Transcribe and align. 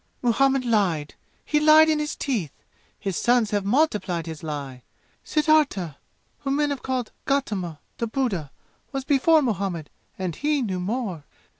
"Muhammad 0.23 0.65
lied! 0.65 1.13
He 1.45 1.59
lied 1.59 1.87
in 1.87 1.99
his 1.99 2.15
teeth! 2.15 2.51
His 2.99 3.17
sons 3.17 3.51
have 3.51 3.63
multiplied 3.63 4.25
his 4.25 4.41
lie! 4.41 4.81
Siddhattha, 5.23 5.97
whom 6.39 6.55
men 6.55 6.71
have 6.71 6.81
called 6.81 7.11
Gotama, 7.27 7.77
the 7.99 8.07
Buddha, 8.07 8.49
was 8.91 9.03
before 9.03 9.43
Muhammad 9.43 9.91
and 10.17 10.35
he 10.35 10.63
knew 10.63 10.79
more! 10.79 11.23